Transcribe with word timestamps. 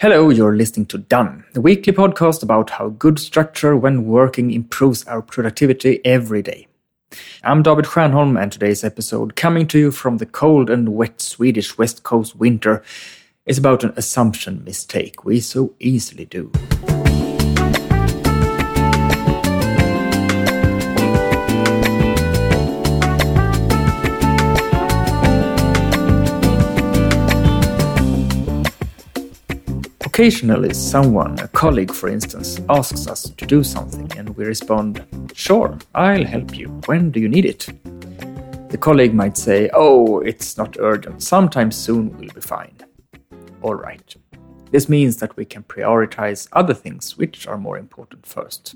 Hello, 0.00 0.30
you're 0.30 0.56
listening 0.56 0.86
to 0.86 0.96
Done, 0.96 1.44
the 1.52 1.60
weekly 1.60 1.92
podcast 1.92 2.42
about 2.42 2.70
how 2.70 2.88
good 2.88 3.18
structure 3.18 3.76
when 3.76 4.06
working 4.06 4.50
improves 4.50 5.04
our 5.04 5.20
productivity 5.20 6.00
every 6.06 6.40
day. 6.40 6.68
I'm 7.44 7.62
David 7.62 7.84
Stjernholm, 7.84 8.40
and 8.40 8.50
today's 8.50 8.82
episode, 8.82 9.36
coming 9.36 9.66
to 9.66 9.78
you 9.78 9.90
from 9.90 10.16
the 10.16 10.24
cold 10.24 10.70
and 10.70 10.94
wet 10.94 11.20
Swedish 11.20 11.76
West 11.76 12.02
Coast 12.02 12.34
winter, 12.34 12.82
is 13.44 13.58
about 13.58 13.84
an 13.84 13.92
assumption 13.94 14.64
mistake 14.64 15.26
we 15.26 15.38
so 15.38 15.74
easily 15.80 16.24
do. 16.24 16.50
Occasionally, 30.20 30.74
someone, 30.74 31.38
a 31.38 31.48
colleague 31.48 31.94
for 31.94 32.10
instance, 32.10 32.60
asks 32.68 33.06
us 33.06 33.30
to 33.30 33.46
do 33.46 33.64
something 33.64 34.06
and 34.18 34.28
we 34.36 34.44
respond, 34.44 35.02
Sure, 35.32 35.78
I'll 35.94 36.26
help 36.26 36.54
you. 36.54 36.68
When 36.84 37.10
do 37.10 37.20
you 37.20 37.28
need 37.30 37.46
it? 37.46 37.70
The 38.68 38.76
colleague 38.76 39.14
might 39.14 39.38
say, 39.38 39.70
Oh, 39.72 40.20
it's 40.20 40.58
not 40.58 40.76
urgent. 40.78 41.22
Sometime 41.22 41.70
soon 41.70 42.14
we'll 42.18 42.34
be 42.34 42.42
fine. 42.42 42.76
All 43.62 43.74
right. 43.74 44.14
This 44.70 44.90
means 44.90 45.16
that 45.20 45.34
we 45.38 45.46
can 45.46 45.62
prioritize 45.62 46.48
other 46.52 46.74
things 46.74 47.16
which 47.16 47.46
are 47.46 47.56
more 47.56 47.78
important 47.78 48.26
first. 48.26 48.74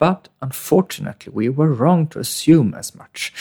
But 0.00 0.28
unfortunately, 0.42 1.32
we 1.32 1.48
were 1.48 1.72
wrong 1.72 2.08
to 2.08 2.18
assume 2.18 2.74
as 2.74 2.96
much. 2.96 3.32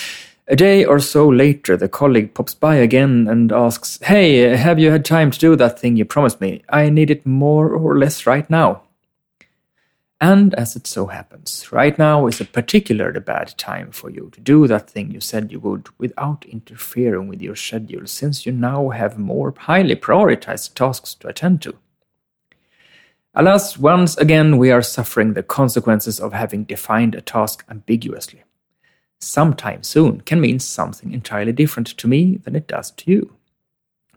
A 0.52 0.56
day 0.56 0.84
or 0.84 1.00
so 1.00 1.30
later, 1.30 1.78
the 1.78 1.88
colleague 1.88 2.34
pops 2.34 2.56
by 2.56 2.78
again 2.78 3.28
and 3.28 3.52
asks, 3.52 4.00
Hey, 4.02 4.58
have 4.58 4.80
you 4.80 4.90
had 4.90 5.06
time 5.06 5.30
to 5.30 5.38
do 5.38 5.56
that 5.56 5.78
thing 5.78 5.96
you 5.96 6.06
promised 6.06 6.42
me? 6.42 6.64
I 6.70 6.90
need 6.90 7.12
it 7.12 7.24
more 7.24 7.70
or 7.70 7.96
less 7.96 8.26
right 8.26 8.50
now. 8.50 8.82
And 10.20 10.56
as 10.56 10.76
it 10.76 10.88
so 10.88 11.06
happens, 11.06 11.72
right 11.72 11.96
now 12.00 12.26
is 12.26 12.42
a 12.42 12.46
particularly 12.46 13.20
bad 13.20 13.60
time 13.60 13.92
for 13.92 14.10
you 14.10 14.32
to 14.34 14.42
do 14.42 14.66
that 14.66 14.90
thing 14.90 15.12
you 15.12 15.22
said 15.22 15.52
you 15.52 15.60
would 15.60 15.88
without 16.00 16.44
interfering 16.46 17.28
with 17.28 17.44
your 17.44 17.56
schedule, 17.56 18.08
since 18.08 18.48
you 18.48 18.52
now 18.52 18.90
have 18.90 19.20
more 19.20 19.54
highly 19.56 19.96
prioritized 19.96 20.74
tasks 20.74 21.14
to 21.14 21.28
attend 21.28 21.62
to. 21.62 21.76
Alas, 23.36 23.78
once 23.78 24.18
again, 24.18 24.58
we 24.58 24.72
are 24.72 24.82
suffering 24.82 25.36
the 25.36 25.44
consequences 25.44 26.20
of 26.20 26.34
having 26.34 26.64
defined 26.64 27.14
a 27.14 27.22
task 27.22 27.64
ambiguously 27.70 28.42
sometime 29.20 29.84
soon 29.84 30.22
can 30.22 30.42
mean 30.42 30.60
something 30.60 31.12
entirely 31.12 31.52
different 31.52 31.88
to 31.88 32.08
me 32.08 32.38
than 32.38 32.56
it 32.56 32.68
does 32.68 32.92
to 32.92 33.12
you. 33.12 33.36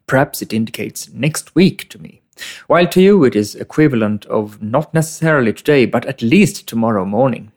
Perhaps 0.07 0.43
it 0.43 0.53
indicates 0.53 1.13
next 1.13 1.55
week 1.55 1.89
to 1.89 2.01
me, 2.01 2.23
while 2.67 2.87
to 2.87 3.01
you 3.01 3.25
it 3.25 3.37
is 3.37 3.55
equivalent 3.55 4.25
of 4.27 4.63
not 4.63 4.93
necessarily 4.95 5.53
today, 5.53 5.87
but 5.87 6.07
at 6.07 6.23
least 6.23 6.67
tomorrow 6.67 7.05
morning. 7.05 7.53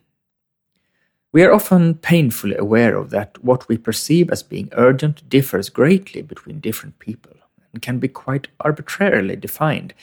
We 1.32 1.44
are 1.44 1.54
often 1.54 1.96
painfully 1.96 2.56
aware 2.56 2.96
of 2.96 3.10
that 3.10 3.44
what 3.44 3.68
we 3.68 3.78
perceive 3.78 4.30
as 4.30 4.42
being 4.42 4.70
urgent 4.72 5.28
differs 5.28 5.70
greatly 5.70 6.22
between 6.22 6.62
different 6.62 6.98
people 7.00 7.34
and 7.74 7.82
can 7.82 8.00
be 8.00 8.08
quite 8.08 8.48
arbitrarily 8.62 9.36
defined. 9.36 9.94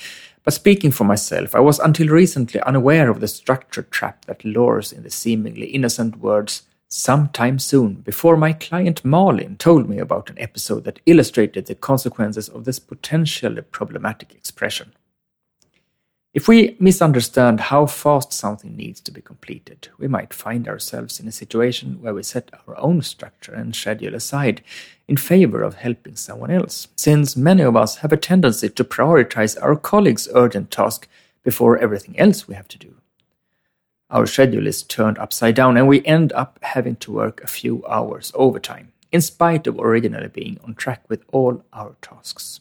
But 0.45 0.53
speaking 0.53 0.91
for 0.91 1.05
myself, 1.05 1.55
I 1.55 1.61
was 1.61 1.79
until 1.79 2.09
recently 2.09 2.61
unaware 2.61 3.09
of 3.09 3.21
the 3.21 3.29
structure 3.29 3.83
trap 3.83 4.27
that 4.27 4.45
lures 4.45 4.93
in 4.93 5.05
the 5.05 5.11
seemingly 5.11 5.69
innocent 5.69 6.19
words 6.19 6.65
sometime 6.93 7.59
soon 7.59 7.95
before 7.95 8.37
my 8.37 8.53
client 8.53 9.03
Marlin 9.03 9.57
told 9.57 9.89
me 9.89 9.99
about 9.99 10.29
an 10.29 10.39
episode 10.39 10.85
that 10.85 11.01
illustrated 11.07 11.65
the 11.65 11.75
consequences 11.75 12.51
of 12.51 12.65
this 12.65 12.79
potentially 12.79 13.63
problematic 13.63 14.35
expression. 14.35 14.93
If 16.35 16.49
we 16.49 16.77
misunderstand 16.79 17.61
how 17.61 17.87
fast 17.87 18.33
something 18.33 18.77
needs 18.77 19.01
to 19.03 19.11
be 19.11 19.23
completed, 19.23 19.89
we 19.99 20.07
might 20.07 20.35
find 20.35 20.69
ourselves 20.69 21.19
in 21.19 21.27
a 21.29 21.33
situation 21.33 22.01
where 22.03 22.15
we 22.15 22.23
set 22.23 22.51
our 22.67 22.79
own 22.79 23.01
structure 23.03 23.55
and 23.55 23.75
schedule 23.75 24.15
aside 24.15 24.63
in 25.09 25.17
favor 25.17 25.63
of 25.63 25.77
helping 25.77 26.17
someone 26.17 26.51
else, 26.51 26.89
since 26.97 27.37
many 27.37 27.63
of 27.63 27.77
us 27.77 27.97
have 27.97 28.13
a 28.13 28.17
tendency 28.19 28.69
to 28.69 28.85
prioritize 28.85 29.63
our 29.63 29.77
colleagues' 29.77 30.29
urgent 30.35 30.71
task 30.71 31.09
before 31.43 31.79
everything 31.79 32.19
else 32.19 32.47
we 32.47 32.55
have 32.55 32.69
to 32.69 32.79
do 32.79 32.95
our 34.13 34.27
schedule 34.27 34.67
is 34.67 34.83
turned 34.83 35.19
upside 35.19 35.55
down 35.55 35.77
and 35.77 35.89
we 35.89 36.05
end 36.05 36.33
up 36.35 36.59
having 36.63 36.97
to 36.97 37.11
work 37.11 37.43
a 37.43 37.47
few 37.47 37.85
hours 37.87 38.31
overtime, 38.35 38.93
in 39.11 39.23
spite 39.23 39.67
of 39.67 39.81
originally 39.81 40.29
being 40.29 40.61
on 40.63 40.75
track 40.75 41.03
with 41.09 41.25
all 41.33 41.65
our 41.73 41.97
tasks. 42.03 42.61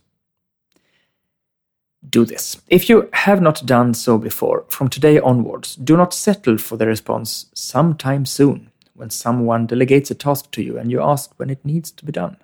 Do 2.09 2.25
this. 2.25 2.59
If 2.67 2.89
you 2.89 3.09
have 3.13 3.41
not 3.41 3.65
done 3.65 3.93
so 3.93 4.17
before, 4.17 4.65
from 4.69 4.87
today 4.87 5.19
onwards, 5.19 5.75
do 5.75 5.95
not 5.95 6.13
settle 6.13 6.57
for 6.57 6.77
the 6.77 6.87
response 6.87 7.47
sometime 7.53 8.25
soon 8.25 8.71
when 8.95 9.09
someone 9.09 9.67
delegates 9.67 10.09
a 10.09 10.15
task 10.15 10.51
to 10.51 10.63
you 10.63 10.77
and 10.77 10.89
you 10.89 11.01
ask 11.01 11.31
when 11.37 11.49
it 11.49 11.63
needs 11.65 11.91
to 11.91 12.05
be 12.05 12.11
done. 12.11 12.37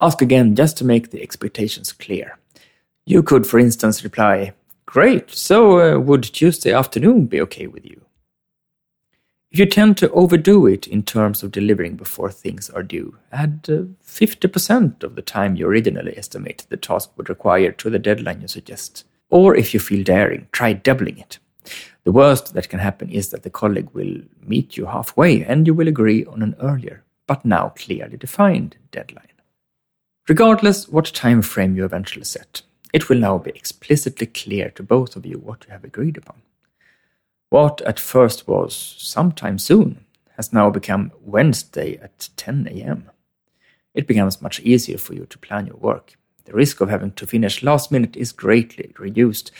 Ask 0.00 0.20
again 0.20 0.56
just 0.56 0.76
to 0.78 0.84
make 0.84 1.10
the 1.10 1.22
expectations 1.22 1.92
clear. 1.92 2.38
You 3.06 3.22
could, 3.22 3.46
for 3.46 3.58
instance, 3.58 4.02
reply, 4.02 4.52
Great. 4.90 5.30
So, 5.30 5.78
uh, 5.78 6.00
would 6.00 6.24
Tuesday 6.24 6.72
afternoon 6.72 7.26
be 7.26 7.40
okay 7.42 7.68
with 7.68 7.84
you? 7.84 8.00
If 9.52 9.60
you 9.60 9.66
tend 9.66 9.96
to 9.98 10.10
overdo 10.10 10.66
it 10.66 10.88
in 10.88 11.04
terms 11.04 11.44
of 11.44 11.52
delivering 11.52 11.94
before 11.94 12.32
things 12.32 12.68
are 12.70 12.82
due, 12.82 13.16
add 13.30 13.66
uh, 13.68 13.82
50% 14.04 15.04
of 15.04 15.14
the 15.14 15.22
time 15.22 15.54
you 15.54 15.68
originally 15.68 16.18
estimated 16.18 16.68
the 16.68 16.76
task 16.76 17.10
would 17.16 17.28
require 17.28 17.70
to 17.70 17.88
the 17.88 18.00
deadline 18.00 18.40
you 18.40 18.48
suggest. 18.48 19.04
Or 19.28 19.54
if 19.54 19.72
you 19.72 19.78
feel 19.78 20.02
daring, 20.02 20.48
try 20.50 20.72
doubling 20.72 21.18
it. 21.18 21.38
The 22.02 22.12
worst 22.12 22.54
that 22.54 22.68
can 22.68 22.80
happen 22.80 23.10
is 23.10 23.28
that 23.28 23.44
the 23.44 23.50
colleague 23.50 23.90
will 23.92 24.22
meet 24.42 24.76
you 24.76 24.86
halfway 24.86 25.44
and 25.44 25.68
you 25.68 25.74
will 25.74 25.86
agree 25.86 26.24
on 26.24 26.42
an 26.42 26.56
earlier, 26.60 27.04
but 27.28 27.44
now 27.44 27.74
clearly 27.76 28.16
defined 28.16 28.76
deadline. 28.90 29.26
Regardless 30.28 30.88
what 30.88 31.14
time 31.14 31.42
frame 31.42 31.76
you 31.76 31.84
eventually 31.84 32.24
set, 32.24 32.62
it 32.92 33.08
will 33.08 33.18
now 33.18 33.38
be 33.38 33.50
explicitly 33.50 34.26
clear 34.26 34.70
to 34.70 34.82
both 34.82 35.16
of 35.16 35.26
you 35.26 35.38
what 35.38 35.64
you 35.66 35.72
have 35.72 35.84
agreed 35.84 36.16
upon. 36.16 36.42
What 37.50 37.80
at 37.82 37.98
first 37.98 38.46
was 38.46 38.74
sometime 38.98 39.58
soon 39.58 40.04
has 40.36 40.52
now 40.52 40.70
become 40.70 41.12
Wednesday 41.20 41.98
at 42.02 42.28
10 42.36 42.68
a.m. 42.70 43.10
It 43.94 44.06
becomes 44.06 44.40
much 44.40 44.60
easier 44.60 44.98
for 44.98 45.14
you 45.14 45.26
to 45.26 45.38
plan 45.38 45.66
your 45.66 45.76
work. 45.76 46.16
The 46.44 46.52
risk 46.52 46.80
of 46.80 46.88
having 46.88 47.12
to 47.12 47.26
finish 47.26 47.62
last 47.62 47.92
minute 47.92 48.16
is 48.16 48.32
greatly 48.32 48.94
reduced, 48.98 49.50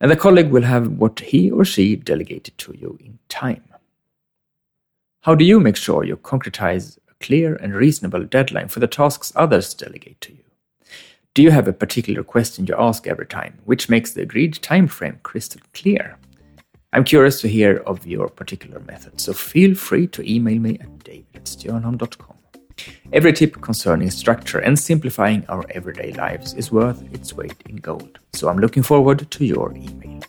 and 0.00 0.10
the 0.10 0.16
colleague 0.16 0.50
will 0.50 0.62
have 0.62 0.88
what 0.88 1.20
he 1.20 1.50
or 1.50 1.64
she 1.64 1.96
delegated 1.96 2.58
to 2.58 2.74
you 2.76 2.98
in 3.02 3.18
time. 3.28 3.64
How 5.22 5.34
do 5.34 5.44
you 5.44 5.60
make 5.60 5.76
sure 5.76 6.04
you 6.04 6.16
concretize 6.16 6.98
a 7.10 7.14
clear 7.24 7.56
and 7.56 7.74
reasonable 7.74 8.24
deadline 8.24 8.68
for 8.68 8.80
the 8.80 8.86
tasks 8.86 9.32
others 9.34 9.72
delegate 9.72 10.20
to 10.22 10.32
you? 10.32 10.43
Do 11.34 11.42
you 11.42 11.50
have 11.50 11.66
a 11.66 11.72
particular 11.72 12.22
question 12.22 12.64
you 12.64 12.76
ask 12.78 13.08
every 13.08 13.26
time, 13.26 13.58
which 13.64 13.88
makes 13.88 14.12
the 14.12 14.22
agreed 14.22 14.54
time 14.62 14.86
frame 14.86 15.18
crystal 15.24 15.60
clear? 15.72 16.16
I'm 16.92 17.02
curious 17.02 17.40
to 17.40 17.48
hear 17.48 17.78
of 17.86 18.06
your 18.06 18.28
particular 18.28 18.78
method, 18.78 19.20
so 19.20 19.32
feel 19.32 19.74
free 19.74 20.06
to 20.06 20.22
email 20.32 20.60
me 20.60 20.78
at 20.78 21.02
david.stjernholm.com. 21.02 22.36
Every 23.12 23.32
tip 23.32 23.60
concerning 23.60 24.10
structure 24.10 24.60
and 24.60 24.78
simplifying 24.78 25.44
our 25.48 25.64
everyday 25.70 26.12
lives 26.12 26.54
is 26.54 26.70
worth 26.70 27.02
its 27.12 27.32
weight 27.32 27.60
in 27.68 27.76
gold, 27.76 28.20
so 28.32 28.48
I'm 28.48 28.58
looking 28.58 28.84
forward 28.84 29.28
to 29.28 29.44
your 29.44 29.72
email. 29.76 30.20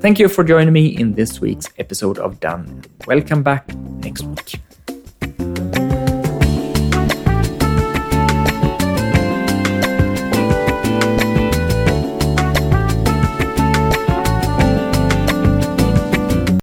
Thank 0.00 0.18
you 0.18 0.28
for 0.28 0.44
joining 0.44 0.74
me 0.74 0.88
in 0.88 1.14
this 1.14 1.40
week's 1.40 1.70
episode 1.78 2.18
of 2.18 2.40
Done. 2.40 2.82
Welcome 3.06 3.42
back 3.42 3.74
next 3.74 4.24
week. 4.24 4.60